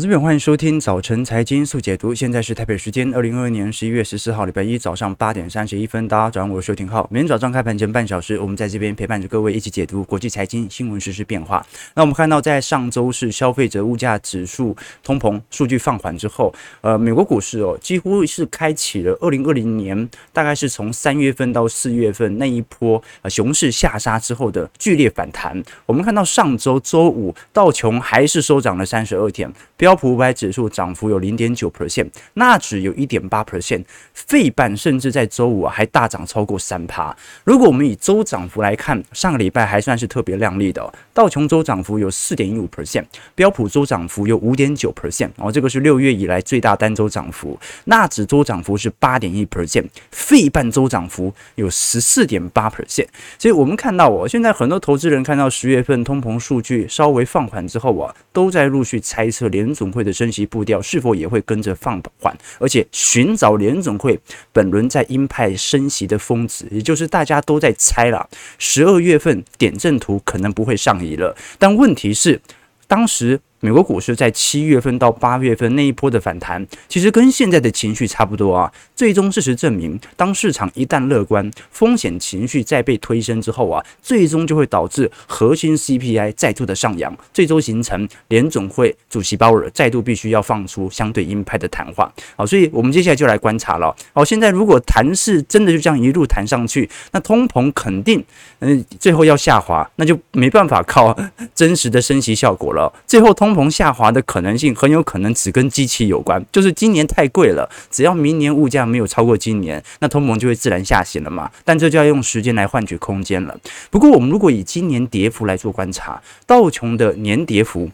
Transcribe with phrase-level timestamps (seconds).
[0.00, 7.06] 我这边欢迎收听早晨财经速解读，现在是台北时间二零二二年十一月十四号礼拜一早上八点三十一分，大家早上，我是收听号。
[7.10, 11.62] 每天早上开盘前半小时，我们在这边陪伴着各位一起解读国际财经新闻实时变化。
[11.94, 25.62] 那我们看到，在上周是消费者物价指数通膨数据放缓之后，呃，美国股市哦几乎是开启了二零二零年大概是从三月份到四月份那一波呃熊市下杀之后的剧烈反弹。
[25.84, 29.52] 我们看到上周周五道琼还是收涨了三十二点。
[29.76, 33.82] 标标普五百指数涨幅有零点九 percent，纳指有一点八 percent，
[34.14, 37.12] 费半甚至在周五啊还大涨超过三趴。
[37.42, 40.94] 如果我们以周涨幅来看，上个礼拜还算是特别亮丽的。
[41.12, 47.58] 道琼周涨幅有四点一五 percent，标普周涨幅有五点九 percent，哦，这个是六月以来最大单周涨幅。
[47.86, 53.08] 纳指周涨幅是八点一 percent，费半周涨幅有十四点八 percent。
[53.40, 59.69] 所以我们看到哦，现在很多投资人看到十月份通膨数据稍微放缓之后啊，都在陆续猜测连。
[59.74, 64.18] 总会的升息步调是否也会跟着放缓，而且寻找联总会
[64.52, 71.36] 本轮在鹰派升息的峰值，也就是大家都在猜了，十二月份点阵图可能不会上移了。
[71.58, 72.40] 但问题是，
[72.86, 73.40] 当时。
[73.62, 78.72] 美国股市在七月份到八月份那一波的反弹，其实跟现在的情绪差不多啊。
[78.96, 92.10] 最终事实证明，当市场一旦乐观，风险情绪再被推升之后啊，最终就会导致核心 CPI 再度的上扬，最终形成联总会主席鲍尔再度必须要放出相对鹰派的谈话。
[92.36, 93.94] 好，所以我们接下来就来观察了。
[94.14, 98.24] 好，现在如果谈市真的就这样一路谈上去，那通膨肯定
[98.60, 101.14] 嗯最后要下滑，那就没办法靠
[101.54, 102.90] 真实的升息效果了。
[103.06, 111.50] 最后通通膨下滑的可能性很有可能只跟机器有关，就是今年太贵了，只要明年物价没有超过今年，那通膨就会自然下行了嘛。
[111.64, 113.58] 但这就要用时间来换取空间了。
[113.90, 117.90] 不过我们如果以今年跌幅来做观察，道琼的年跌幅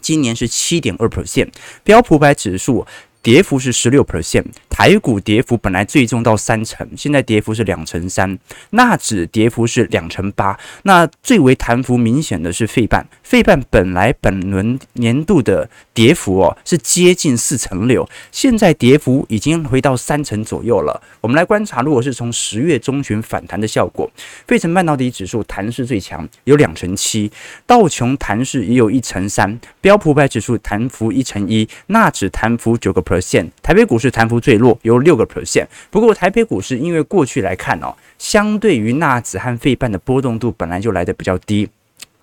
[0.00, 1.50] 今年是七点二 percent，
[1.84, 2.84] 标普百指数。
[3.22, 8.38] 跌幅是十六 percent，台股跌幅本来最重到三成，现在跌幅是两成三，
[8.70, 21.02] 纳指跌幅是两成八，那最为弹幅明显的是费半，费半本来本轮年度的跌幅哦是接近四成六，现在跌幅已经回到三成左右了。
[21.20, 24.10] 我们来观察，如果是从十月中旬反弹的效果，
[24.46, 27.30] 费城半导体指数弹势最强，有两成七，
[27.66, 35.66] 道琼弹势也有一成三，标普百指数弹幅一成一，纳指弹幅九个 percent，台北股市弹幅最弱，有六个 percent。
[35.90, 41.66] 不过台北股市因为过去来看哦，相对于纳指和费半的波动度本来就来得比较低，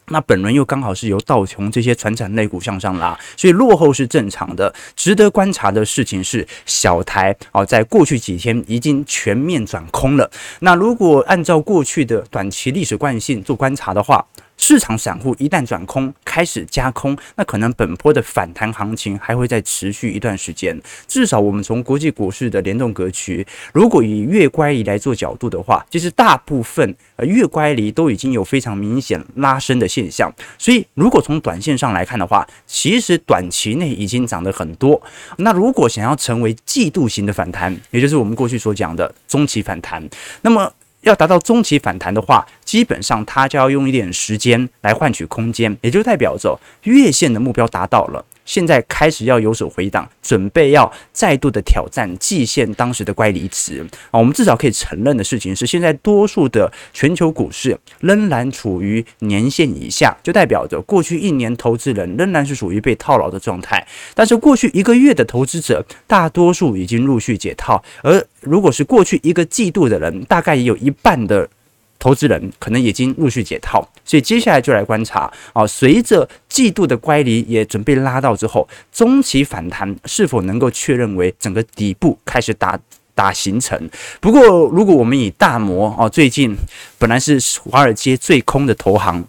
[0.09, 4.71] 那本轮又刚好是由道琼这些传产类股向上拉，所以落后是正常的。
[4.95, 10.29] 值得观察的事情是，小台哦，在过去几天已经全面转空了。
[10.59, 14.23] 那如果按照过去的短期历史惯性做观察的话，
[14.57, 20.79] 市场散户一旦转空，开始加空，那可能本波的反弹行情还会再持续一段时间。
[21.07, 30.33] 至少我们从国际股市的联动格局，如果以月乖离来做角度的话，其实大部分呃月乖离都已经有非常明显拉升的现象。
[30.57, 35.01] 所以如果从短线上来看的话，其实短期内已经涨得很多。
[35.37, 40.07] 那如果想要成为季度型的反弹，也就是我们过去所讲的中期反弹，
[40.41, 40.71] 那么。
[41.05, 48.25] 要达到中期反弹的话，基本上它就要用一点时间来换取空间，也就代表着月线的目标达到了。
[48.45, 54.19] 现在开始要有所回档，准备要再度的挑战季线当时的乖离值啊！
[54.19, 63.85] 我们至少可以承认的事情是，现在多数的全球股市仍然处于年线以下，就代表着过去一年投资人仍然是属于被套牢的状态。
[64.13, 71.49] 但是过去一个月的投资者，大多数已经陆续解套，而如果是过去一个季度的人，大概也有一半的。
[71.97, 82.77] 投资人可能已经陆续解套，所以接下来就来观察啊，随着季度的乖离也准备拉到之后，中期反弹是否能够确认为整个底部开始打
[83.13, 83.89] 打形成。
[84.19, 86.55] 不过，如果我们以大摩哦，最近
[86.99, 87.39] 本来是
[87.69, 89.25] 华尔街最空的投行。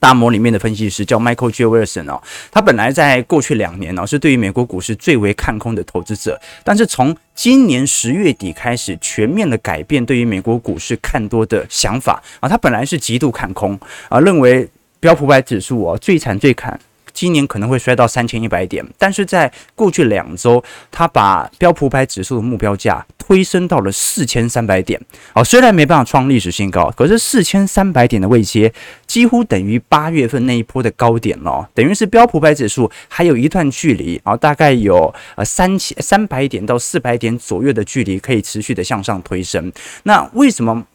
[0.00, 1.64] 大摩里面的分析师叫 Michael J.
[1.64, 13.78] Wilson 哦，他本来在过去两年呢是对于美国股市最为看空的投资者，但是从今年十月底开始全面的改变对于美国股市看多的想法啊，他本来是极度看空
[14.08, 14.68] 啊，认为
[15.00, 16.78] 标普百指数哦最惨最惨。
[17.18, 25.00] 今年可能会摔到三千一百点，但是在过去两周，它把标普百指数的目标价推升到了四千三百点。
[25.32, 28.72] 哦，虽然没办法创历史新高，可是四千三百点的位阶
[29.04, 39.72] 几乎等于八月份那一波的高点了，等于是标普百指数还有一段距离啊，大概有呃三千三百点到四百点左右的距离可以持续的向上推升。
[40.04, 40.86] 那为什么？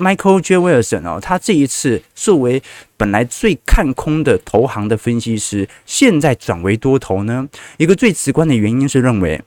[0.00, 0.56] Michael J.
[0.56, 2.62] Wilson 哦，他这一次作为
[2.96, 7.48] 本来最看空的投行的分析师，现在转为多头呢？
[7.76, 9.40] 一个最直观的原因是认为。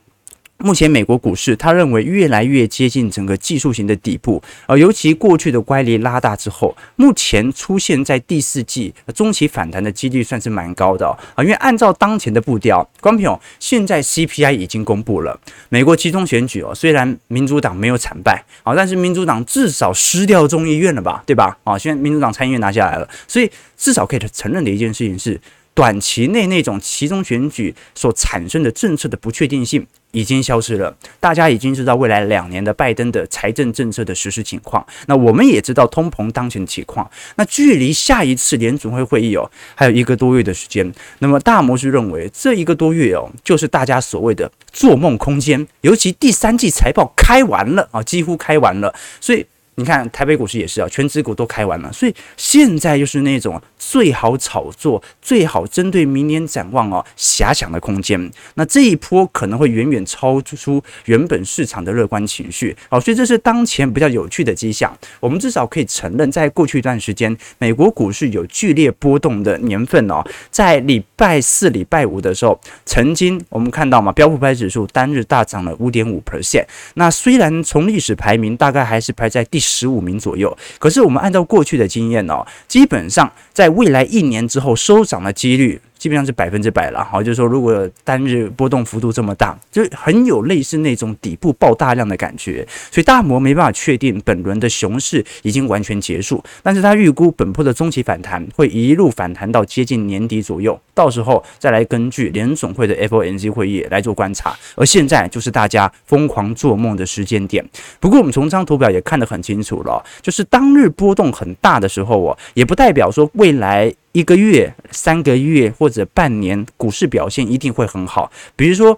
[0.64, 11.06] 目前美国股市，他认为越来越接近整个技术型的底部，呃，尤其过去的乖离拉大之后，目前出现在第四季中期反弹的几率算是蛮高的
[11.36, 15.38] 啊，因为按照当前的步调，观众朋友，现在 CPI 已经公布了，
[15.68, 21.58] 美国集中选举哦，虽然民主党没有惨败啊，但是民主党至少失掉众议院了吧，对吧？
[21.66, 25.38] 啊，现在民主党参议院拿下来了，所以至少可以承认的一件事情是，
[25.74, 29.86] 短期内那种期中选举所产生的政策的不确定性。
[30.14, 34.86] 已经消失了，大家已经知道未来两年的拜登的财政政策的实施情况。
[35.08, 37.10] 那我们也知道通膨当前的情况。
[37.36, 40.94] 那距离下一次联准会会议哦，还有一个多月的时间。
[41.18, 45.68] 那么大摩是认为这一个多月哦，就是大家所谓的做梦空间。
[45.82, 49.44] 尤其第三季财报开完了啊，几乎开完了，所以。
[49.76, 58.32] 你看台北股市也是啊，全指股都开完了，所以现在就是那种最好炒作、最好针对明年展望哦，遐想的空间。
[58.54, 64.96] 那这一波可能会远远超出原本市场的乐观情绪，好，所以这是当前比较有趣的迹象。
[65.20, 76.66] 我们至少可以承认，在过去一段时间，美国股市有剧烈波动的年份哦，在礼拜四、礼拜五的时候，曾经我们看到嘛，标普百指数单日大涨了五点五 percent。
[76.94, 79.63] 那虽然从历史排名大概还是排在第。
[79.64, 85.82] 十五名左右，可是我们按照过去的经验哦，基本上在未来一年之后收涨的几率。
[86.04, 107.66] 基本上是百分之百了，好，就是说，如果单日波动幅度这么大，就很有类似那种底部爆大量的感觉，所以大摩没办法确定本轮的熊市已经完全结束，但是他预估本波的中期反弹会一路反弹到接近年底左右，到时候再来根据联总会的 FOMC 会议来做观察，而现在就是大家疯狂做梦的时间点。
[108.02, 113.94] 不过我们从这张图表也看得很清楚了，就是当日波动很大的时候哦，也不代表说未来。
[114.14, 118.32] 一个月、三个月或者半年，股市表现一定会很好。
[118.56, 118.98] 比如说，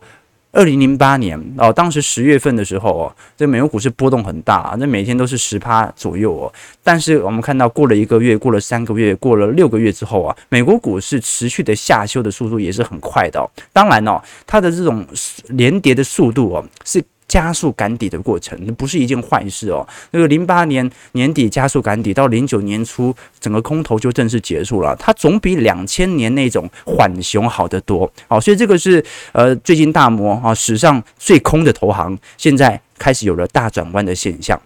[0.52, 6.54] 二零零八年哦，当时十月份的时候哦，这美国股市波动很大，那每天都是十趴左右哦。
[6.84, 13.50] 但是我们看到，过了一个月、过了三个月、过了六个月之后啊，美国股市持续的下修的速度也是很快的哦。
[13.72, 15.06] 当然哦，它的这种
[15.48, 17.04] 连跌的速度哦是。
[17.28, 19.88] 加速赶底的过程，那不是一件坏事哦。
[20.12, 28.12] 那个零八年年底加速赶底，到零九年初整个空头就正式结束了，它总比两千年那种缓熊好得多。
[28.28, 34.60] 好，所以这个是呃最近大摩啊史上最空的投行，现在开始有了大转弯的现象。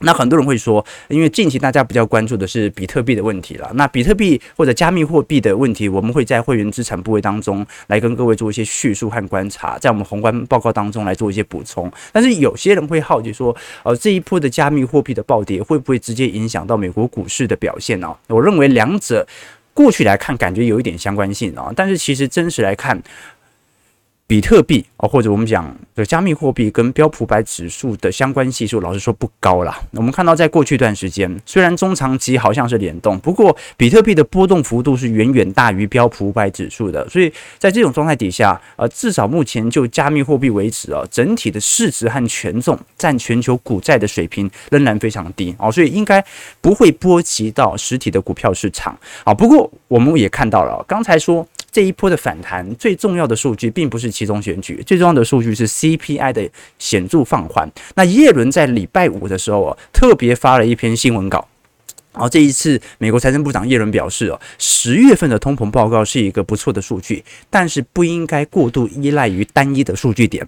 [0.00, 3.68] 那很多人会说，因为近期大家比较关注的是比特币的问题了。
[3.74, 11.90] 那比特币或者加密货币的问题，我们会在会员资产部位当中来跟各位做一些叙述和观察，在我们宏观报告当中来做一些补充。
[12.12, 18.14] 但是有些人会好奇说，呃，这一波的加密货币的暴跌会不会直接影响到美国股市的表现呢？
[18.28, 19.26] 我认为两者
[19.74, 23.02] 过去来看感觉有一点相关性啊，但是其实真实来看。
[24.28, 29.80] 比特币啊，或者我们讲的加密货币跟标普百指数的相关系数，老实说不高啦。
[29.92, 37.08] 我们看到，在过去一段时间，虽然中长期好像是联动，不过比特币的波动幅度是远远大于标普百指数的。
[37.08, 46.22] 所以在这种状态底下，呃，至少目前就加密货币为止啊，整体的市值和权重占全球股债的水平仍然非常低啊，所以应该
[46.60, 49.32] 不会波及到实体的股票市场啊。
[49.32, 51.48] 不过我们也看到了，刚才说。
[51.70, 57.70] 这一波的反弹，最重要的数据并不是其中选举，最重要的数据是 CPI 的显著放缓。
[57.94, 61.46] 那耶伦在礼拜五的时候啊，特别发了一篇新闻稿。
[62.10, 70.44] 然后这一次，美国财政部长耶伦表示哦，十月份的通膨报告是一个不错的数据，但是不应该过度依赖于单一的数据点。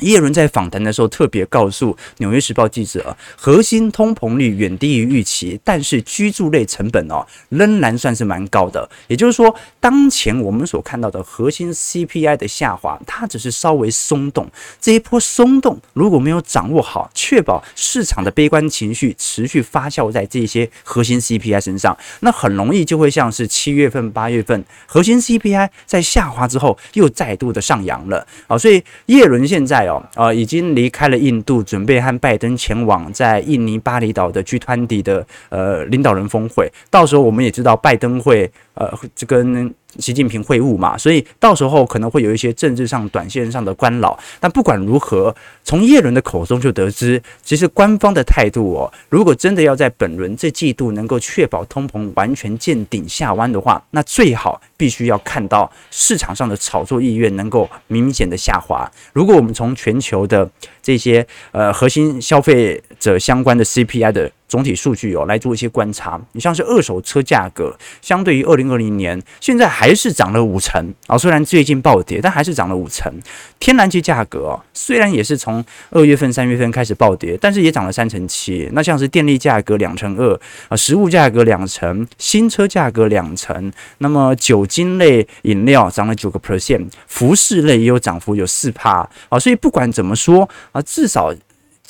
[0.00, 8.88] 耶伦在访谈的时候特别告诉《纽约时报》记者，核心通膨率远低于预期，但是居住类成本哦仍然算是蛮高的。
[9.08, 14.48] 也就是说，当前我们所看到的核心 CPI 的下滑，它只是稍微松动。
[14.80, 28.56] 这一波松动如果没有掌握好，确保市场的悲观情绪持续发酵在这些核心 CPI 身上，那很容易就会像是七月份、八月份核心 CPI 在下滑之后又再度的上扬了啊。
[28.56, 29.79] 所以耶伦现在。
[29.86, 36.70] 哦呃，已经离开了印度，准备和拜登前往在印尼巴厘岛的 G 团体的呃领导人峰会。
[36.90, 39.74] 到时候我们也知道，拜登会呃这跟。
[39.98, 44.18] 习近平会晤嘛，所以到时候可能会有一些政治上、短线上的干扰。
[44.38, 58.90] 但不管如何，从叶伦的口中就得知，其实官方的态度哦，如果真的要在本轮这季度能够确保通膨完全见顶下弯的话，那最好必须要看到市场上的炒作意愿能够明显的下滑。
[59.12, 60.48] 如果我们从全球的
[60.82, 66.20] 这些呃核心消费者相关的 CPI 的总体数据哦来做一些观察。
[66.32, 73.12] 你像是二手车价格，相对于二零二零年，现在还是涨了五成啊，虽然最近暴跌，但还是涨了五成。
[73.60, 78.68] 天然气价格哦，虽然也是从二月份、三月份开始暴跌，但是也涨了三成七。
[78.72, 80.34] 那像是电力价格两成二
[80.68, 91.32] 啊，食物价格两成，新车价格两成，那么酒精类饮料涨了九个 percent，服饰类也有涨幅有四趴啊，所以不管怎么说啊，至少。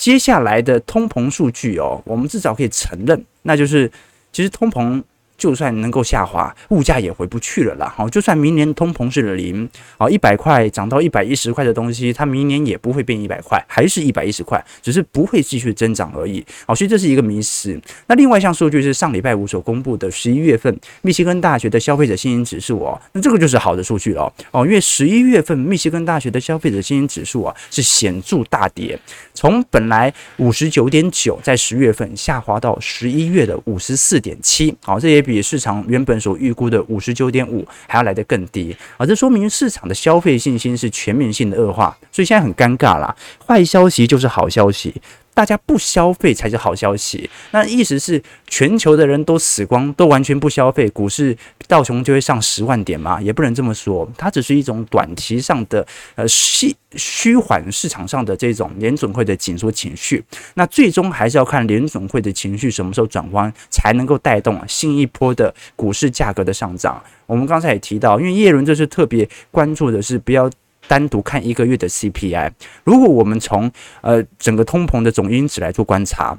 [0.01, 3.93] 接下来的通膨数据哦，我们至少可以承认，那就是
[4.33, 5.03] 其实通膨。
[5.41, 7.91] 就算能够下滑，物价也回不去了啦。
[7.97, 9.67] 好，就算明年通膨是零，
[9.97, 16.45] 好，一百块涨到一百一十块的东西，它明年也不会变一百块，还是一百一十块，只是不会继续增长而已。
[16.67, 17.81] 好，所以这是一个迷思。
[18.07, 28.99] 那另外一项数据是上礼拜五所公布的十一月份密西根大学的消费者信心指数哦，那这个就是好的数据了哦，因为十一月份密西根大学的消费者信心指数啊是显著大跌，
[29.33, 35.30] 从本来五十九点九在十月份下滑到十一月的五十四点七，好，这也比。
[35.31, 39.07] 比市场原本所预估的五十九点五还要来得更低啊！
[39.07, 43.15] 这说明市场的消费信心是全面性的恶化，所以现在很尴尬啦。
[43.47, 45.01] 坏消息就是好消息。
[45.33, 53.21] 大家不消费才是好消息，那意思是全球的人都死光，都完全不消费，股市道琼就会上十万点吗？
[53.23, 60.23] 也不能这么说，它只是一种短期上的呃虚虚缓市场上的这种联准会的紧缩情绪。
[60.55, 67.03] 那最终还是要看联准会的情绪什么时候转弯，才能够带动新一波的股市价格的上涨。
[67.27, 70.51] 我们刚才也提到，因为叶伦这是特别关注的是不要。
[70.91, 72.51] 单独看一个月的 CPI，
[72.83, 73.71] 如果我们从
[74.01, 76.37] 呃整个通膨的总因子来做观察。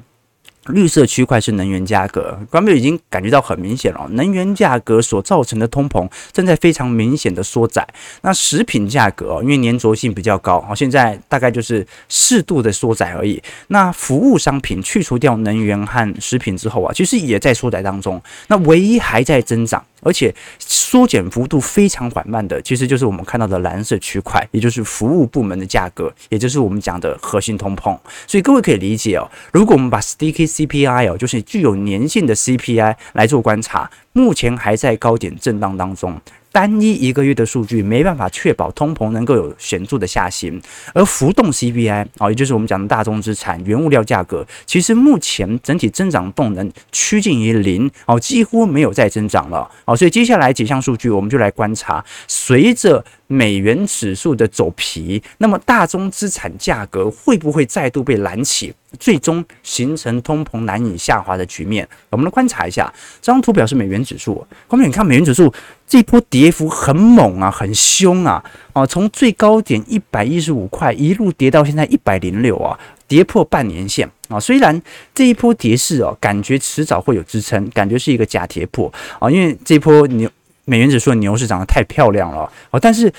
[0.67, 4.08] 绿色区块是能源价格，观众已经感觉到很明显了。
[4.12, 7.86] 能源价格所造成的通膨正在非常明显的缩窄。
[8.22, 13.41] 那食品价格，因为粘着性比较高，好，现在大概就是适度的缩窄而已。
[13.70, 18.22] 那服务商品去除掉能源和食品之后啊，其实也在缩窄当中。
[18.48, 27.98] 那唯一还在增长，而且缩减幅度非常缓慢的，其实就是我们看到的蓝色区块，也就是服务部门的价格，也就是我们讲的核心通膨。
[28.27, 36.20] 所以各位可以理解哦，如果我们把 sticky CPI 哦，就是具有粘性的 CPI 来做观察，目前还在高点震荡当中。
[36.51, 40.62] 单一一个月的数据没办法确保通膨能够有显著的下行，
[40.93, 49.70] 而浮动 CPI 啊，也就是我们讲的大宗资产、原物料价格，其实目前整体增长动能趋近于零哦，几乎没有再增长了。
[49.86, 61.88] 哦，所以接下来几项数据我们就来观察，随着美元指数的走皮，那么大宗资产价格会不会再度被拦起，最终形成通膨难以下滑的局面？
[62.10, 64.46] 我们来观察一下这张图表，是美元指数。
[64.68, 65.54] 后面你看美元指数
[65.88, 68.44] 这一波跌幅很猛啊，很凶啊！
[68.74, 74.38] 啊，从最高点一百一十五块一路跌到现在一百零六啊，跌破半年线啊。
[74.38, 74.82] 虽然
[75.16, 80.30] 这一波跌势哦，感觉迟早会有支撑，感觉是一个假跌破啊，因为这一波牛。
[80.72, 83.12] 美元指数牛市涨得太漂亮了哦，但是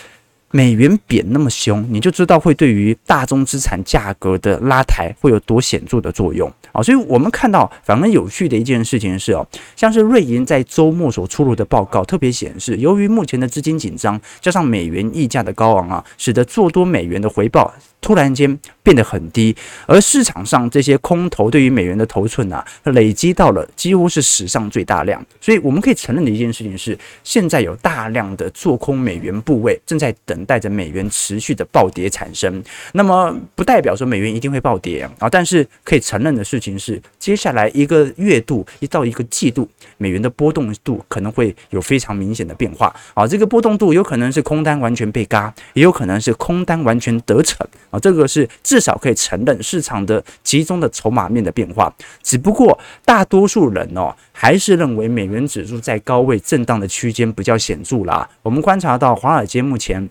[0.52, 6.82] 美元贬那么凶，你就知道会对于大宗资产价格的拉抬会有多显著的作用啊！
[6.82, 17.70] 所以我们看到反而有趣的一件事情是哦，像是瑞银在周末所出炉的报告特别显示，由于目前的资金紧张，加上美元溢价的高昂啊，使得做多美元的回报。
[18.02, 19.56] 突然间变得很低，
[19.86, 25.24] 而市场上这些空头对于美元的头寸啊，累积到了几乎是史上最大量。
[25.40, 32.62] 所以我们可以承认的一件事情是，现在有大量的做空美元部位正在等待着美元持续的暴跌产生。
[32.92, 43.24] 那么不代表说美元一定会暴跌啊，但是可以承认的事情是，接下来一个月度一到一个季度，美元的波动度可能会有非常明显的变化啊。
[43.28, 47.64] 这个波动度有可能是空单完全被嘎，也有可能是空单完全得逞。
[47.92, 58.28] 啊，这个是至少可以承认市场的集中的筹码面的变化，只不过大多数人哦，还是认为美元指数在高位震荡的区间比较显著啦。
[58.42, 60.08] 我们观察到华尔街目前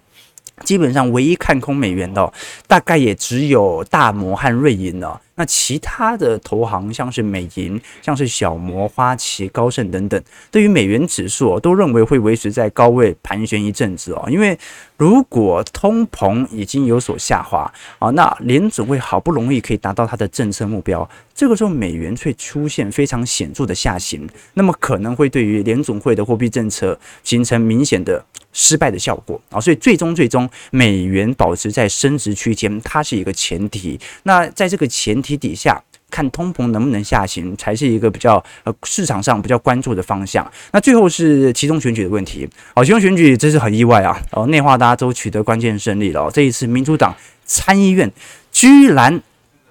[0.63, 2.31] 基本上唯一看空美元的，
[2.67, 5.19] 大概也只有大摩和瑞银了。
[5.41, 14.24] 那其他的投行，像是美银、像是小摩、花旗、高盛等等，对于美元指数都认为会维持在高位盘旋一阵子哦。
[14.29, 14.55] 因为
[14.98, 29.60] 如果通膨已经有所下滑啊，那联准会好不容易可以达到它的政策目标，这个时候美元却出现非常显著的下行，那么可能会对于联总会的货币政策形成明显的失败的效果啊。
[29.60, 34.00] 所以最终最终美元保持在升值区间，它是一个前提。
[34.21, 35.30] 那在这个前提。
[35.35, 40.50] 底下看通膨能不能下行，才是一个比较呃市场上比较关注的方向。
[40.73, 42.47] 那最后是其中选举的问题。
[42.75, 44.19] 好，其中选举真是很意外啊！
[44.31, 46.29] 哦，内华达州取得关键胜利了。
[46.29, 48.11] 这一次民主党参议院
[48.51, 49.21] 居然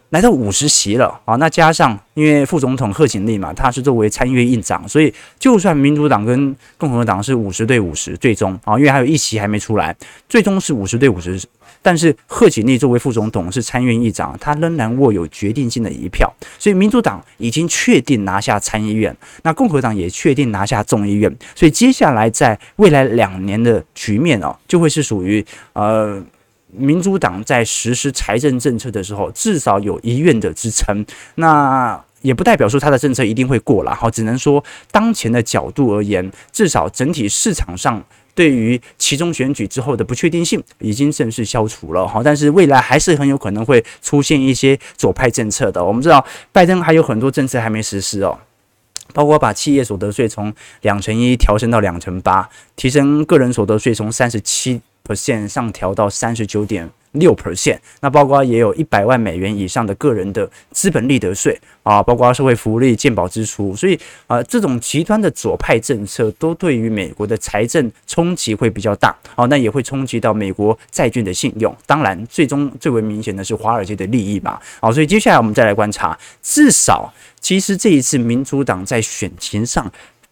[0.08, 1.36] 来到五十席了啊。
[1.36, 9.94] 那加上因为副总统贺锦丽嘛，他是作为参议院议长，所以就算民主党跟共和党是五十对五十，最终啊，因为还有一席还没出来，
[10.26, 11.38] 最终是五十对五十。
[11.82, 26.22] 但是贺锦丽作为副总统是参院议长，他仍然握有决定性的一票，所以民主党已经确定拿下参议院，那共和党也确定拿下众议院，所以接下来在未来两年的局面哦，就会是属于呃
[26.70, 31.04] 民主党在实施财政政策的时候，至少有一院的支撑，
[31.36, 38.04] 那也不代表说他的政策一定会过了，好，只能说当前的角度而言，至少整体市场上。
[38.34, 45.84] 对于其中选举之后的不确定性已经正式消除了哈，但是未来还是很有可能会出现一些左派政策的。
[45.84, 48.38] 我们知道拜登还有很多政策还没实施哦，
[49.12, 56.90] 包括把企业所得税从两成一调升到两成八，提升个人所得税从三十七 percent 上调到三十九点。
[57.12, 71.76] 六 percent，那包括也有一百万美元以上的个人的资本利得税啊，包括社会福利、健保支出，所以啊，这种极端的左派政策都对于美国的财政冲击会比较大啊，那也会冲击到美国债券的信用。
[71.86, 74.60] 当然，最终最为明显的是华尔街的利益吧。
[74.80, 79.90] 好，所以接下来我们再来观察，至少其实这一次民主党在选情上。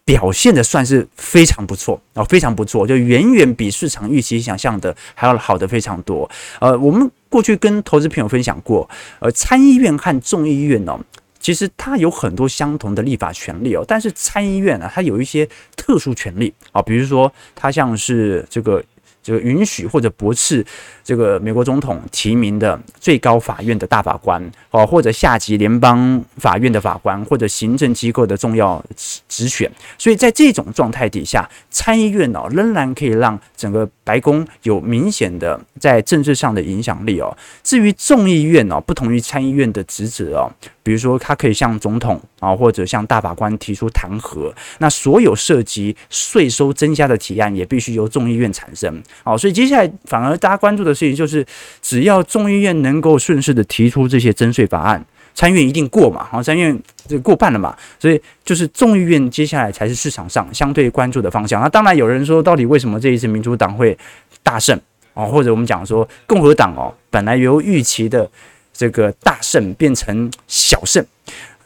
[0.09, 6.27] 表现的算是非常不错啊，非常不错，就远远比市场预期想象的还要好的非常多。
[6.59, 8.89] 呃，我们过去跟投资朋友分享过，
[9.19, 10.99] 呃，参议院和众议院呢，
[11.39, 18.83] 其实它有很多相同的立法权利哦，但是参议院呢，它有一些特殊权利啊，比如说它像是这个。
[19.29, 20.65] 就允许或者驳斥
[21.03, 28.83] 这个美国总统提名的最高法院的大法官哦，或者下级联邦法院的法官，或者行政机构的重要
[29.27, 29.69] 职权。
[29.97, 37.29] 所以在这种状态底下，参议院呢仍然可以让整个白宫有明显的在政治上的影响力哦。
[37.61, 40.49] 至于众议院哦，不同于参议院的职责哦。
[40.81, 44.51] 比如说，他可以向总统啊，或者向大法官提出弹劾。
[44.79, 48.99] 那所有涉及税收增加的提案，也必须由众议院产生。
[49.23, 51.45] 好，所以接下来反而大家关注的事情就是，
[51.83, 55.05] 只要众议院能够顺势的提出这些增税法案，
[55.39, 56.27] 参院一定过嘛？
[56.29, 57.73] 好，参院这过半了嘛？
[57.97, 61.61] 所以就是众议院接下来才是市场上相对关注的方向。
[61.61, 63.97] 那当然有人说，到底为什么这一次民主党会
[64.43, 64.77] 大胜
[65.13, 65.23] 啊？
[65.23, 68.29] 或者我们讲说共和党哦，本来由预期的。
[68.71, 71.05] 这个大胜变成小胜，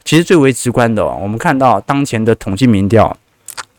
[0.04, 3.16] 其实最为直观的，哦我们看到当前的统计民调。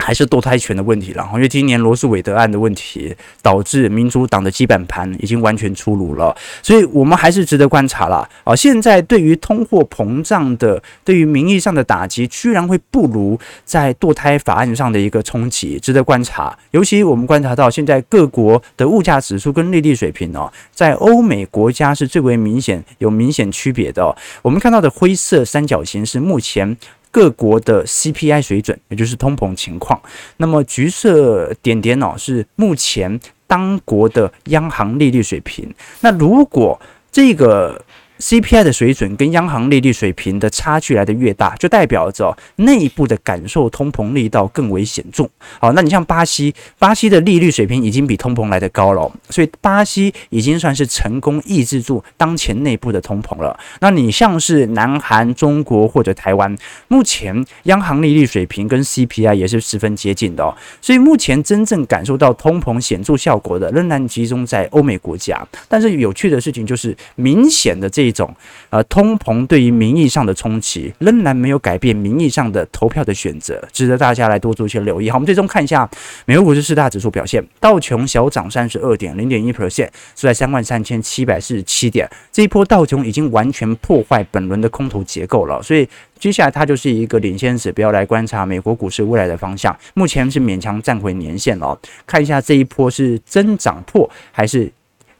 [0.05, 8.55] 还是堕胎权的问题了，因为今年罗斯韦德案的问题，导致民主党的基本盘已经完全出炉了，所以我们还是值得观察了啊。
[8.55, 16.55] 现在对于通货膨胀的，对于名义上的打击，居然会不如在堕胎法案上的一个冲击，值得观察。
[16.73, 24.15] 尤其我们观察到现在各国的物价指数跟利率水平哦，在欧美国家是最为明显有明显区别的。
[24.43, 26.77] 我们看到的灰色三角形是目前。
[27.15, 30.03] 各国的 CPI 水准，也就是通膨情况。
[30.39, 35.73] 那么橘色点点哦，是目前当国的央行利率水平。
[36.01, 36.81] 那如果
[37.13, 37.81] 这个
[38.25, 45.29] CPI 的水准跟央行利率水平的差距来得越大，就代表着内部的感受通膨力道更为显著。
[45.61, 53.55] 好，那你像巴西，巴西的利率水平已经比通膨来得高了，所以巴西已经算是成功抑制住当前内部的通膨了。
[53.81, 56.57] 那你像是南韩、中国或者台湾，
[56.89, 60.57] 目前央行利率水平跟 CPI 也是十分接近的哦。
[60.81, 65.47] 所以目前真正感受到通膨显著效果的，仍然集中在欧美国家。
[65.69, 68.35] 但是有趣的事情就是，明显的这种
[68.71, 75.11] 呃通膨对于名义上的冲击，仍然没有改变名义上的投票的选择，值得大家来多做一些留意。
[75.11, 75.87] 好，我们最终看一下
[76.25, 82.09] 美国股市四大指数表现，道琼小涨三十二点零点一 percent，收在三万三千七百四十七点。
[82.33, 85.87] 这一波道琼已经完全破坏本轮的空头结构了，所以
[86.19, 89.77] 接下来它就是一个领先指标来观察美国股市未来的方向。
[89.95, 94.71] 目前是勉强站回年线了，看一下这一波是真涨破还是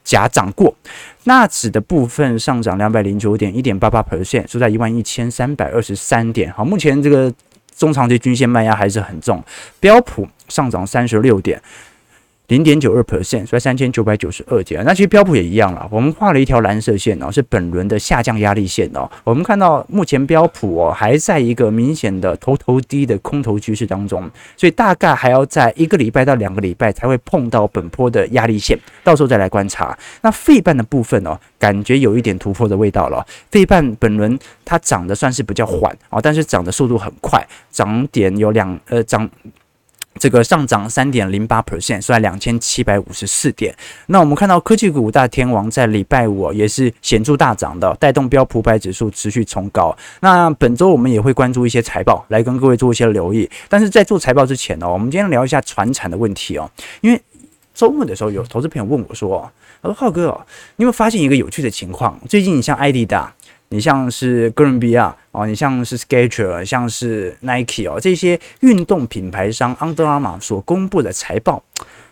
[0.05, 0.73] 假涨过。
[1.25, 6.49] 纳指的部分上涨两百零九点，一点八八 percent，收在一万一千三百二十三点。
[6.53, 7.33] 好，目前这个
[7.75, 9.43] 中长期均线卖压还是很重。
[9.81, 11.61] 标普上涨三十六点。
[12.47, 14.83] 零点九二 percent，所以三千九百九十二点。
[14.85, 19.09] 那其实标普也一样了，我们画了一条蓝色线哦，是本轮的下降压力线哦。
[19.23, 29.97] 我们看到目前标普哦还在一个明显的头头低的空头趋势当中，所以大概还要在一个礼拜到两个礼拜才会碰到本波的压力线，到时候再来观察。
[30.21, 33.25] 那费半的部分哦，感觉有一点突破的味道了。
[33.49, 39.27] 费半本轮它涨的算是比较缓啊，但是涨的速度很快，涨点有两呃涨。
[40.19, 43.75] 这个上涨三点零八 percent，收在两千七百五十四点。
[44.07, 49.95] 那我们看到科技股大天王在礼拜五也是显著大涨的，带动标普百指数持续冲高。
[50.21, 53.49] 那本周我们也会关注一些财报，来跟各位做一些留意。
[53.67, 56.69] 但是在做财报之前呢，我们今天聊一下传产的问题哦。
[57.01, 57.21] 因为
[57.73, 59.51] 周末的时候有投资朋友问我说
[59.83, 60.27] ：“他说浩哥，
[60.77, 62.17] 你有没有发现一个有趣的情况？
[62.29, 63.33] 最近你像艾迪达。”
[63.69, 71.63] 你像是哥伦比亚哦，你像是 Skechers，像是 Nike 哦，这些运动品牌商 Under Armour 所公布的财报，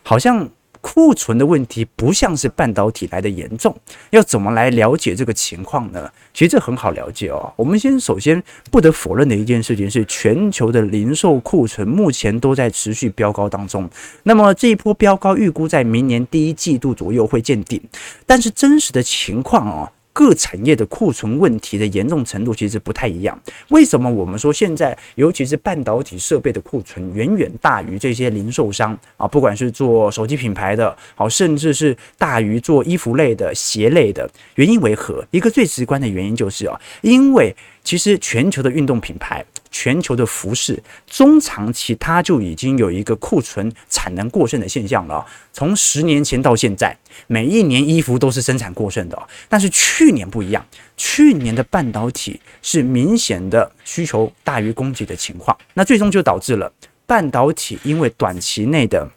[0.02, 0.50] 好像
[0.82, 3.74] 库存的问题不像是半导体来的严重。
[4.10, 6.12] 要怎么来了解这个情况呢？
[6.34, 7.54] 其实这很好了解哦。
[7.56, 13.90] 我们先首先不得否认的一件事情是，全球的零售库存目前都在持续飙高当中。
[14.24, 17.82] 那么这一波飙高预估在明年第一季度左右会见顶，
[18.26, 19.90] 但是真实的情况哦。
[20.14, 23.38] 各产业的库存问题的严重程度其实不太一样。
[23.70, 29.28] 为什么我们说现在，尤其是半导体设备的库存远远大于这些零售商啊？
[29.28, 35.26] 不管是做手机品牌的，好，甚至是大于做衣服类的、鞋类的，原因为何？
[35.32, 39.44] 一个最直观的原因就是啊，因为其实全球的运动品牌。
[39.74, 45.26] 全球的服饰中长期，它就已经有一个库存产能过剩的现象了。
[45.52, 46.96] 从十年前到现在，
[47.28, 49.28] 每一年衣服都是生产过剩的。
[49.50, 50.64] 但是去年不一样，
[50.96, 56.72] 去年的半导体是明显的需求大于供给的情况，那最终就导致了
[57.08, 59.10] 半导体因为短期内的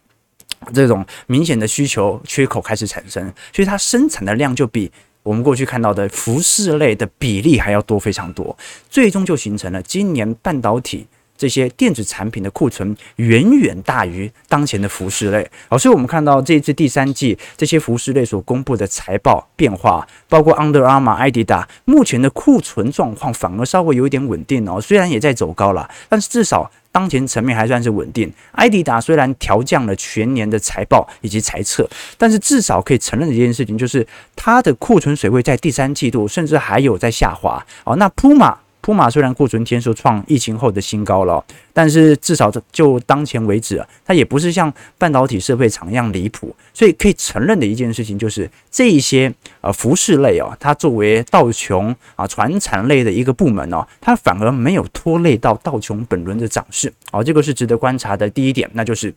[0.73, 4.90] 这种明显的需求缺口开始产生，所以它生产的量就比。
[5.27, 8.57] 我们过去看到的服饰类的比例还要多非常多，
[8.89, 11.05] 最终就形成了今年半导体
[11.37, 15.49] 这些电子产品的库存远远大于当前的服饰类。
[15.68, 26.70] 好，所以我们看到这一次第三季这些服饰类所公布的财报变化，包括 Under Armour、艾迪达，目前的库存状况反而稍微有一点稳定哦，虽然也在走高了，但是至少。
[26.92, 28.33] 当前层面还算是稳定。
[28.53, 37.62] 艾迪达虽然调降了全年的财报以及财测，但是至少可以承认的一件事情就是，它的库存水位在第三季度甚至还有在下滑。
[37.85, 38.55] 哦，那 Puma。
[38.87, 59.12] 普马虽然库存天数创疫情后的新高了，但是至少就当前为止，它也不是像半导体设备厂一样离谱，所以可以承认的一件事情就是，这一些呃服饰类哦，它作为道琼啊传产类的一个部门哦，它反而没有拖累到道琼本轮的涨势，哦，这个是值得观察的第一点，那就是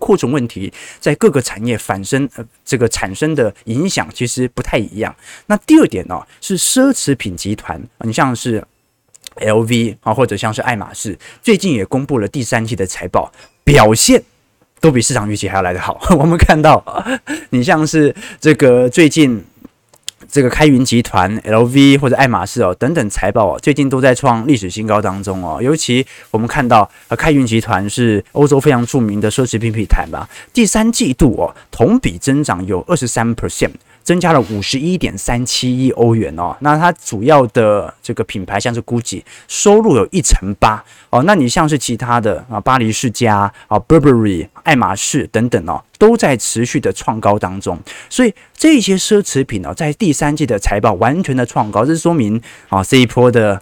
[0.00, 5.14] 库存问题在各个产业反生呃这个产生的影响其实不太一样。
[5.46, 8.66] 那第二点呢，是奢侈品集团，你像是。
[9.36, 13.32] LV 啊，或者像是爱马仕，最近也公布了第三季的财报，
[13.64, 14.22] 表现
[14.80, 16.00] 都比市场预期还要来得好。
[16.18, 16.82] 我们看到，
[17.50, 19.44] 你像是这个最近
[20.28, 25.62] 这个开云集团、LV 或者爱马仕哦等等财报哦，最近都在创历史新高当中哦。
[25.62, 33.70] 尤其我们看到，呃，开云集团是欧洲非常著名的奢侈品品牌吧，第三季度哦同比增长有二十三 percent。
[34.06, 47.76] 增加了五十一点三七亿欧元哦，那它主要的这个品牌像是 GUCCI，收入有一成八哦，那你像是其他的啊，巴黎世家啊，Burberry、爱马仕等等哦，都在持续的创高当中，
[48.08, 53.60] 所以这些奢侈品哦，在第三季的财报完全的创高，这说明啊，这一波的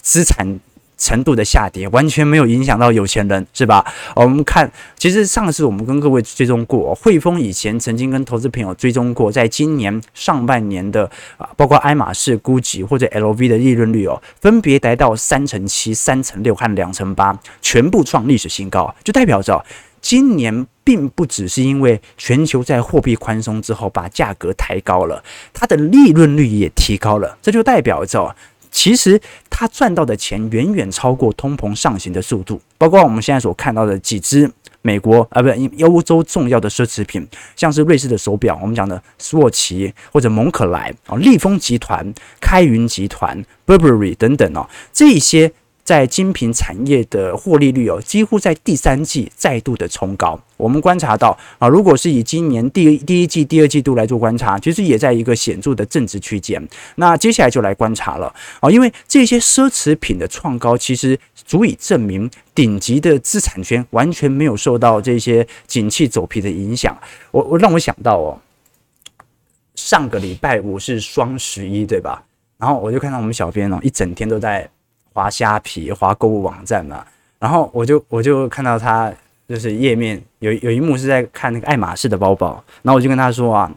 [0.00, 0.60] 资产。
[1.00, 3.82] 程度的下跌完全没有影响到有钱人，是吧？
[4.14, 19.64] 我们看，其实上次我们跟各位追踪过，汇丰以前曾经跟投资朋友追踪过，在今年上半年的啊，包括爱马仕、GUCCI 或者 LV 的利润率哦，分别达到三成七、三成六和两成八，全部创历史新高，就代表着
[20.02, 28.36] 今年并不只是因为全球在货币宽松之后把价格抬高了，它的利润率也提高了，这就代表着。
[28.70, 34.50] 其实他赚到的钱远远超过通膨上行的速度，包括我们现在所看到的几只
[34.82, 45.52] 美国啊，不是欧洲重要的奢侈品，像是瑞士的手表，我们讲的斯沃琪或者蒙可莱啊，利丰集团、开云集团、Burberry 等等哦，这些。
[45.90, 50.40] 在精品产业的获利率哦，几乎在第三季再度的冲高。
[50.56, 56.64] 我们观察到啊，如果是以今年第第一季、第二季度来做观察，其实也在一个显著的正值区间。
[56.94, 66.96] 那接下来就来观察了啊，因为这些奢侈品的创高，其实足以证明顶级的资产圈完全没有受到这些景气走皮的影响。
[67.32, 68.38] 我我让我想到哦，
[69.74, 72.22] 上个礼拜五是双十一对吧？
[72.58, 74.70] 然后我就看到我们小编哦，一整天都在。
[75.20, 77.04] 滑虾皮、滑购物网站嘛，
[77.38, 79.12] 然后我就我就看到他
[79.46, 83.70] 就是页面有有一幕是在看那个爱马仕的包包，然后我就跟他说啊，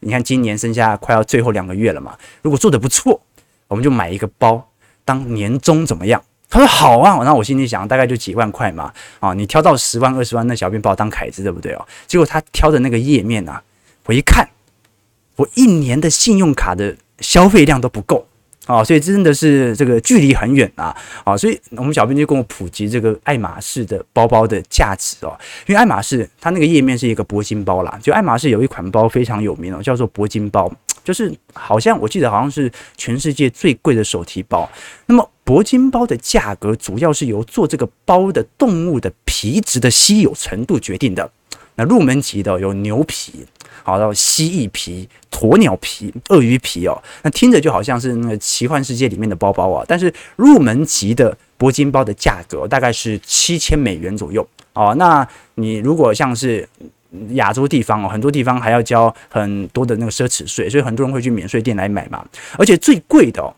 [0.00, 3.18] 你看今年剩下快要最后两个月了嘛，如果做得不错，
[3.66, 4.62] 我们就买一个包
[5.06, 6.22] 当年终怎么样？
[6.50, 11.88] 他说好啊，然后我心里想，大概就几万块嘛，啊，你挑到十万二十万，那小编把我当凯子对不对哦？
[12.06, 13.62] 结果他挑的那个页面啊，
[14.04, 14.46] 我一看，
[15.36, 18.26] 我一年的信用卡的消费量都不够。
[18.70, 20.96] 啊，所以真的是这个距离很远啊！
[21.24, 25.36] 啊，所以我们小编就跟我普及这个爱马仕的包包的价值哦。
[25.66, 34.70] 因为爱马仕它那个页面是一个铂金包啦，就爱马仕有一款包非常有名哦，叫做铂金包，就是好像我记得好像是全世界最贵的手提包。
[35.06, 41.28] 那么铂金包的价格主要是由做这个包的动物的皮质的稀有程度决定的。
[41.74, 43.44] 那入门级的有牛皮。
[43.82, 49.84] 好到蜥蜴皮、鸵鸟皮、鳄鱼皮哦，那听着就好像是那个奇幻世界里面的包包啊。
[49.88, 54.94] 但是入门级的铂金包的价格大概是七千美元左右哦。
[54.98, 56.68] 那你如果像是
[57.30, 62.24] 亚洲地方哦，很多地方还要交很多的那个奢侈税，所以很多人会去免税店来买嘛。
[62.58, 63.54] 而且最贵的哦，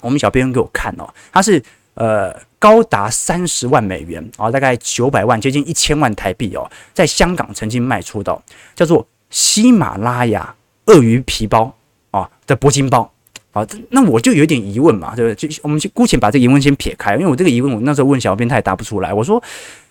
[0.00, 1.62] 我们小编给我看哦，它是
[1.94, 8.42] 呃高达三十万美元啊，大概九百万，接近一千万台币哦，在香港曾经卖出的，
[8.74, 9.06] 叫做。
[9.30, 10.54] 喜马拉雅
[10.86, 11.72] 鳄鱼皮包
[12.10, 13.10] 啊的铂金包
[13.52, 15.48] 啊，那我就有点疑问嘛，对不对？
[15.48, 19.14] 就我们就姑且把这个疑问先撇开，因为我这个疑问我那时候问小编他也答不出来。
[19.14, 19.42] 我说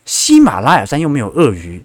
[0.05, 1.83] 喜马拉雅山又没有鳄鱼，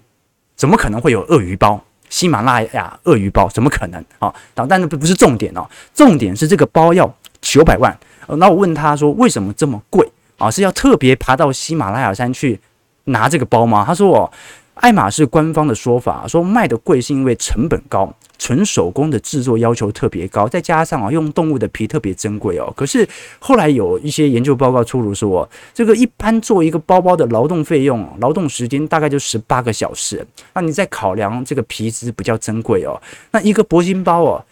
[0.55, 1.81] 怎么可能会有鳄鱼包？
[2.09, 4.33] 喜马拉雅鳄鱼包怎么可能啊？
[4.53, 7.97] 但但不不是重点哦，重点是这个包要九百万。
[8.27, 10.51] 那我问他说为什么这么贵啊？
[10.51, 12.59] 是要特别爬到喜马拉雅山去
[13.05, 13.83] 拿这个包吗？
[13.87, 14.31] 他说哦。
[14.75, 22.71] 爱马仕官方的说法说卖的贵是因为成本高，纯手工的制作要求特别高，再加上啊用动物的皮特别珍贵哦。
[22.75, 23.07] 可是
[23.39, 30.25] 后来有一些研究报告出炉说，这个一般做一个包包的劳动费用、劳动时间大概就十八个小时。
[30.53, 34.45] 那你再考量这个皮质比较珍贵哦，那一个铂金包哦，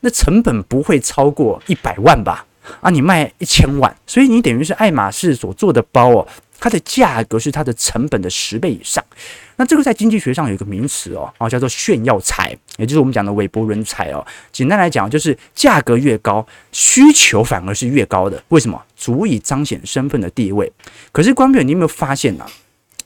[0.00, 2.46] 那成本不会超过一百万吧？
[2.80, 6.26] 啊，你卖一千万，所以你等于是爱马仕所做的包哦，
[6.58, 9.04] 它的价格是它的成本的十倍以上。
[9.56, 14.26] 那这个在经济学上有一个名词哦，啊，叫做炫耀财，也就是我们讲的韦伯伦财哦。
[14.50, 18.42] 简单来讲，就是价格越高，需求反而是越高的。
[18.48, 18.82] 为什么？
[18.96, 20.72] 足以彰显身份的地位。
[21.12, 22.50] 可是，观众朋友，你有没有发现呢、啊？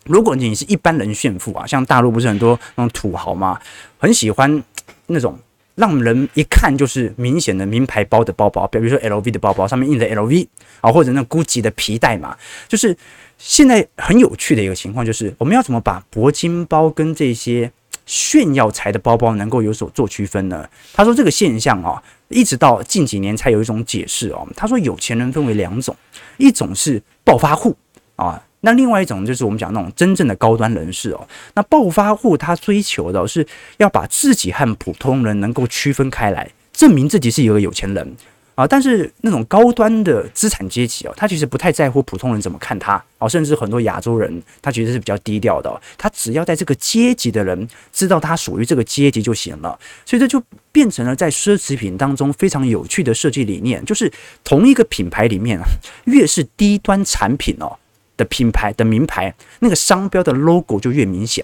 [0.05, 3.61] 如果你是一般人炫富啊，像大陆不是很多那种土豪吗？
[3.99, 4.63] 很喜欢
[5.09, 5.39] 那种
[5.79, 10.47] 让人一看就是明显的名牌包的包包，比如说 LV 的包包，上面印着 LV
[10.83, 12.37] 啊，或者那 GUCCI 的皮带嘛，
[12.69, 12.95] 就是。
[13.41, 17.71] 现在很有趣的一个情况就是，我们要怎么把铂金包跟这些
[18.05, 20.69] 炫耀财的包包能够有所做区分呢？
[20.93, 24.45] 他说这个现象啊，一直到近几年才有一种解释哦。
[24.57, 25.95] 他说有钱人分为两种，
[26.37, 27.77] 一种是暴发户
[28.17, 31.29] 啊，那另外一种就是我们讲那种真正的高端人士哦。
[31.55, 38.17] 那暴发户他追求的是要把自己和普通人能够区分开来，证明自己是一个有钱人。
[38.55, 50.43] 啊，但是那种高端的资产阶级哦，他其实不太在乎普通人怎么看他哦，甚至很多亚洲人他其实是比较低调的，他只要在这个阶级的人知道他属于这个阶级就行了，所以这就
[50.73, 55.57] 变成了在奢侈品当中非常有趣的设计理念，就是同一个品牌里面，
[56.07, 57.79] 越是低端产品哦
[58.19, 61.43] 的品牌的名牌，那个商标的 logo 就越明显，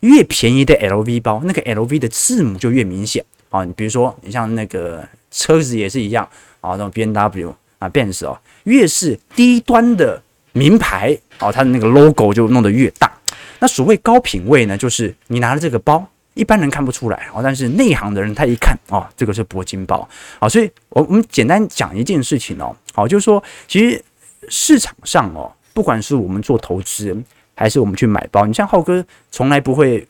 [0.00, 6.28] 越便宜的 LV 包，那个 LV 的字母就越明显啊，你比如说你像那个车子也是一样。
[6.64, 13.12] 啊，那种 B N W 啊，Benz 哦，越是低端的名牌哦，它的那个 logo 就弄得越大。
[13.58, 20.08] 那所谓高品位呢，就是你拿了这个包，一般人看不出来哦，但是内行的人他一看哦，这个是铂金包。
[20.40, 24.02] 好，所以我我们简单讲一件事情哦，好，就是说，其实
[24.48, 27.14] 市场上哦，不管是我们做投资，
[27.54, 30.08] 还是我们去买包，你像浩哥从来不会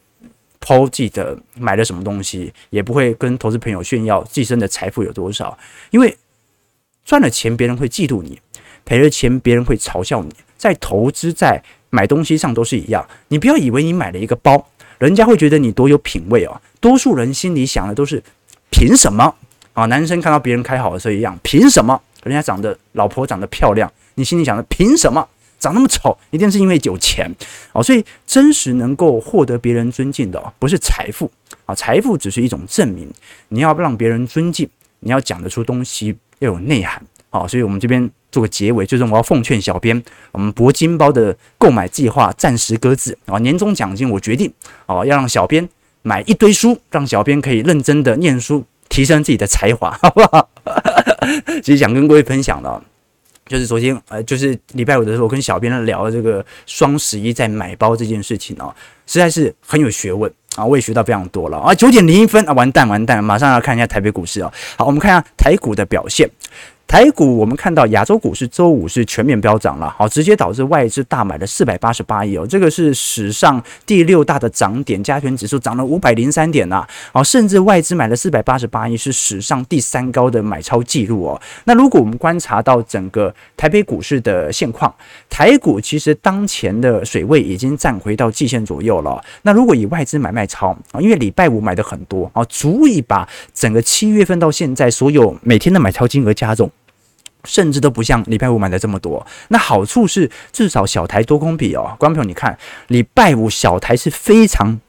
[0.61, 5.59] 抛自己的买了什么东西，也不会跟投资朋友炫耀自身的财富有多少，
[5.91, 6.17] 因为。
[7.07, 8.31] 赚了钱，别人会嫉妒你；
[8.87, 10.35] 赔了钱，别人会嘲笑你。
[10.57, 13.07] 在投资、在买东西上都是一样。
[13.29, 16.59] 你不要以为你买了一个包，人家会觉得你多有品味哦。
[16.81, 18.23] 多数人心里想的都是
[18.71, 19.35] 凭什么
[19.75, 19.85] 啊？
[19.85, 22.01] 男生看到别人开好的车一样，凭什么？
[22.23, 25.29] 人家长得老婆长得漂亮，你心里想的凭什么？
[25.65, 27.35] 长那么丑，一定是因为有钱
[27.73, 27.83] 哦。
[27.83, 31.31] 所以真实能够获得别人尊敬的，不是财富
[31.67, 33.11] 啊，财富只是一种证明。
[33.49, 34.69] 你要让别人尊敬，
[35.01, 36.17] 你要讲得出东西。
[36.41, 37.01] 要有内涵，
[37.31, 44.53] 啊，所以我们这边做个结尾，就是我要奉劝小编，我们铂金包的购买计划暂时搁置啊，年终奖金我决定
[44.87, 45.67] 哦，要让小编
[46.03, 50.51] 买一堆书，让小编可以认真的念书，提升自己的才华，好不好？
[51.63, 52.83] 其实想跟各位分享的，
[53.47, 58.75] 就是昨天呃，就是礼拜五的时候，我跟小编聊这个双十一在买包这件事情哦，
[59.07, 60.33] 实在是很有学问。
[60.57, 61.75] 啊，我也学到非常多了啊！
[61.75, 64.53] 九点零一分啊，完蛋完蛋，马上要看一下台北股市哦。
[64.77, 66.31] 好，我们看一下台股的表现。
[66.95, 81.43] 台股我们看到亚洲股市周五是全面飙涨了，好，直接导致外资大买了四百八十八亿哦，这个是史上第六大的涨点，加权指数涨了五百零三点呐，好，甚至外资买了四百八十八亿是史上第三高的买超记录哦。
[81.65, 84.95] 那如果我们观察到整个台北股市的现况，
[85.29, 89.21] 台股其实当前的水位已经站回到季线左右了。
[89.43, 96.71] 那如果以外资买卖超啊，因为礼拜五买的很多啊，足以把整个七月份到现在所有每天的买超金额加重。
[97.45, 99.27] 甚至都不像礼拜五买的这么多。
[99.49, 104.81] 那好处是，至少小台多空比哦，观众朋友，你看礼拜五小台是非常。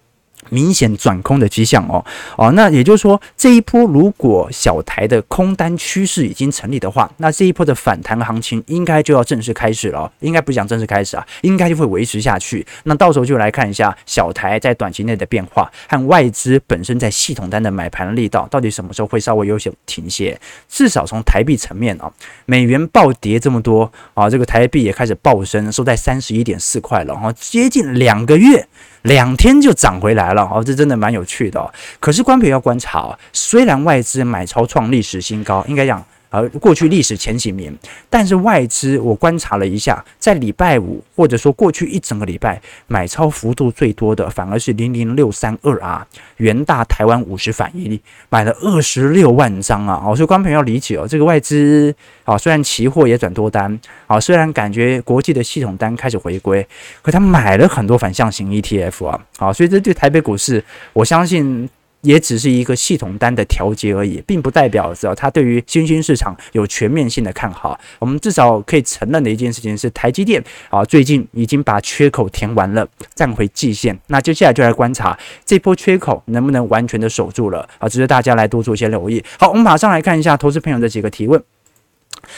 [0.56, 2.04] 明显转空的迹象哦
[2.38, 10.10] 哦，那也就是说，这一波如果小台的空单趋势已经成立的话，那这一波的反弹行情应该就要正式开始了。
[10.22, 12.65] 应该不讲正式开始啊，应该就会维持下去。
[12.86, 20.39] 那到时候就来看一下小台在短期内的变化和外资本身在系统单的买盘力道，到底什么时候会稍微有些停歇。
[20.70, 22.10] 至少从台币层面啊，
[22.46, 28.65] 美元暴跌这么多啊，这个台币也开始暴升，收在三十一点四块了，然后接近两个月。
[29.06, 31.72] 两天就涨回来了哦，这真的蛮有趣的哦。
[32.00, 36.04] 可是关平要观察哦，虽然外资买超创历史新高，应该讲。
[36.36, 37.76] 而过去历史前几名，
[38.10, 46.06] 但是外资我观察了一下，在礼拜五或者说过去一整个礼拜买超幅度最多的，反而是零零六三二啊，
[46.38, 50.02] 元大台湾五十反一买了二十六万张啊！
[50.06, 51.93] 哦，所以观众朋友要理解哦，这个外资
[52.24, 56.67] 啊，虽然期货也转多单啊，虽然感觉国际的系统单开始回归，
[57.02, 61.69] 可他买了很多反向型 ETF 啊，啊，所以这对台北股市，我相信。
[62.06, 67.78] 也只是一个系统单的调节而已，并不代表着它对于新兴市场有全面性的看好。
[68.00, 73.98] 我们至少可以承认的一件事情是，台积电啊，最近已经把缺口填完了，站回季线。
[74.08, 79.24] 那接下来就来观察这波缺口能不能完全的守住了啊，值得大家来多做一些留意。
[79.39, 81.41] 好，我们马上来看一下投资朋友的几个提问。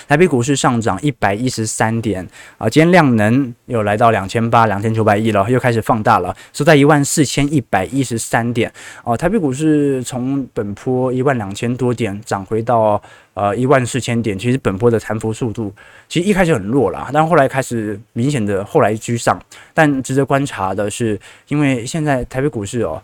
[0.08, 8.72] 台北股市上涨一百一十三点啊，今天量能又来到两千八、两千九百亿了，又开始放大了，收在一万四千一百一十三点
[9.04, 9.16] 哦。
[9.16, 13.02] 台北股市从本波一万两千多点涨回到
[13.34, 15.74] 呃一万四千点，其实本波的弹幅速度
[16.08, 19.40] 其实一开始很弱了，但后来开始明显的后来居上。
[19.74, 23.02] 但值得观察的是，因为现在台北股市哦，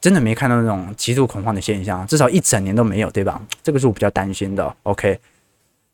[0.00, 3.40] 真的没看到那种极度恐慌的现象，至少一整年都没有，对吧？
[3.62, 4.76] 这个是我比较担心的。
[4.82, 5.18] OK。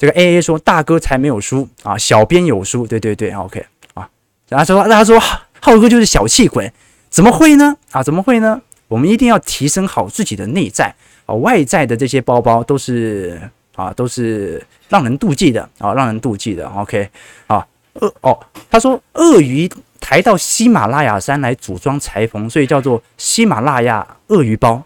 [0.01, 4.09] 这个 A A 说大哥才没有输啊，小编有输，对对对，OK 啊，
[4.49, 5.21] 然后说大家说
[5.61, 6.73] 浩哥就是小气鬼，
[7.11, 7.77] 怎么会呢？
[7.91, 8.63] 啊，怎么会呢？
[8.89, 10.95] 我们一定要提升好自己的内在
[11.27, 13.39] 啊，外在的这些包包都是
[13.77, 17.07] 啊，都是让人妒忌的啊，让人妒忌的，OK
[17.47, 17.67] 啊，
[18.01, 24.83] 鳄哦，他说鳄鱼抬到喜马拉雅山来组装裁缝，所以叫做喜马拉雅鳄鱼包。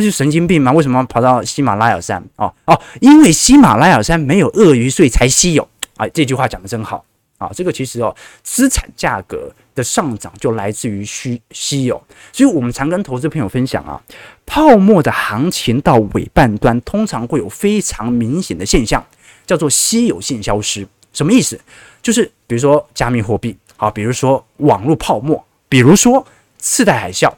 [0.00, 0.72] 他是神经病吗？
[0.72, 2.24] 为什么跑到喜马拉雅山？
[2.36, 5.68] 哦哦，因为喜马拉雅山没有鳄鱼，所以才稀有。
[5.98, 7.04] 啊，这句话讲得真好
[7.36, 7.50] 啊！
[7.54, 14.00] 这个其实哦，资产价格的上涨就来自于稀稀有，所以我们常跟投资朋友分享啊，
[14.46, 19.04] 泡沫的行情到尾半端，通常会有非常明显的现象，
[19.46, 20.88] 叫做稀有性消失。
[21.12, 21.60] 什么意思？
[22.00, 27.30] 就是比如说加密货币啊，比如说网络泡沫，比如说次贷海啸，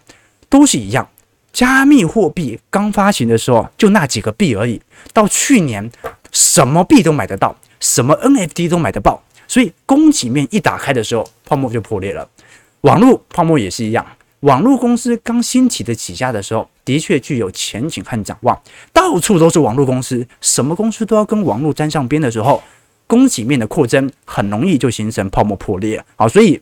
[0.49, 1.09] 都是一样。
[1.53, 4.81] 加密货币刚发行的时候，就那几个币而已。
[5.13, 5.91] 到去年，
[6.33, 9.23] 什么币都买得到，什么 NFT 都买得到。
[9.47, 12.27] 所以供给面一打开的时候，泡沫就破裂了。
[12.81, 14.07] 网络泡沫也是一样，
[14.41, 18.59] 网络公司刚兴起的起家的时候，的确具有前景和展望。
[18.93, 22.63] 到处都是网络公司，什么公司都要跟网络沾上边的时候，
[23.07, 26.03] 供给面的扩增很容易就形成泡沫破裂。
[26.17, 26.61] 好，所以。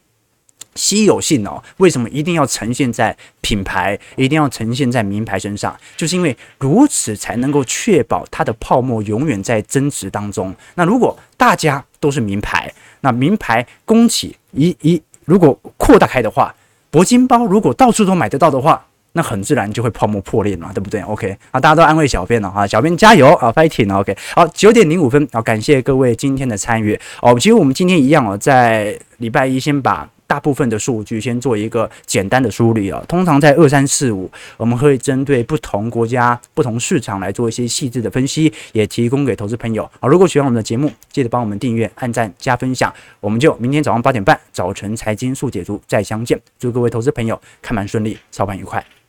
[0.75, 5.77] 稀有性哦，为什么一定要呈现在品牌，一定要呈现在名牌身上？
[5.97, 10.55] 就是因为如此才能够确保它的泡沫永远在增值当中。
[10.77, 16.55] 那如果大家都是名牌，那名牌供给一一如果扩大开的话，
[16.93, 24.17] 铂金包如果到处都买得到的话，那很自然就会泡沫破裂嘛，对不对？OK 啊，大家都安慰小编了啊，小编加油啊，fighting OK。
[24.37, 27.35] 好，九点零五分好，感谢各位今天的参与哦。
[27.35, 30.09] 其实我们今天一样哦，在礼拜一先把。
[30.31, 40.07] 大部分的数据先做一个简单的梳理啊，通常在二三四五，我们会针对不同国家、不同市场来做一些细致的分析，也提供给投资朋友好。
[40.07, 42.95] 如果喜欢我们的节目，记得帮我们订阅、按赞、加分享。
[43.19, 46.41] 我们就明天早上八点半早晨财经速解读再相见。
[46.61, 49.00] 祝各位投资朋友看盘顺利，操盘愉快。